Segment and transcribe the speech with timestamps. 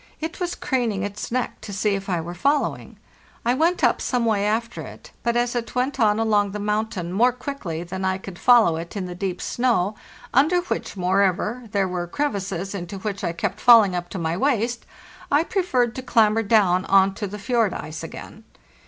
[0.19, 2.97] It was craning its neck to see if I were following.
[3.43, 7.13] 1 went up some way after it, but as it went on along the mountain
[7.13, 9.93] more quickly than I could follow it in the deep snow,
[10.33, 14.87] under which, moreover, there were crevices into which I kept falling up to my waist,
[15.31, 18.43] I preferred to clamber down on to the fjord ice again.